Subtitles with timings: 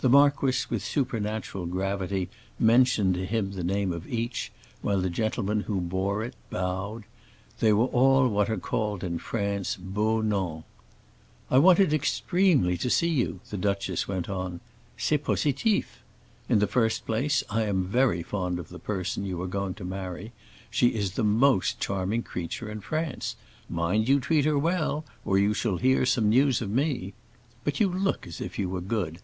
[0.00, 2.28] The marquis with supernatural gravity
[2.58, 4.50] mentioned to him the name of each,
[4.82, 7.04] while the gentleman who bore it bowed;
[7.60, 10.64] they were all what are called in France beaux noms.
[11.52, 14.60] "I wanted extremely to see you," the duchess went on.
[14.96, 16.02] "C'est positif.
[16.48, 19.84] In the first place, I am very fond of the person you are going to
[19.84, 20.32] marry;
[20.68, 23.36] she is the most charming creature in France.
[23.68, 27.14] Mind you treat her well, or you shall hear some news of me.
[27.62, 29.20] But you look as if you were good.